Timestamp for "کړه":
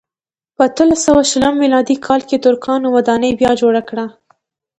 3.89-4.05